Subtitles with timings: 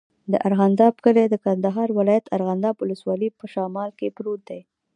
[0.31, 4.61] د ارغنداب کلی د کندهار ولایت، ارغنداب ولسوالي په شمال کې پروت دی.